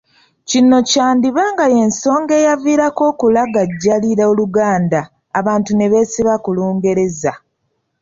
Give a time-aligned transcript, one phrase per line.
[0.49, 5.01] Kino kyandiba nga y’ensonga eyaviirako okulagajjalira Oluganda
[5.39, 7.31] abantu ne beesiba ku Lungereza